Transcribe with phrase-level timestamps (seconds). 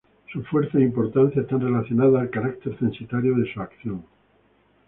[0.33, 4.03] Su fuerza e importancia están relacionadas al carácter censitario de su acción.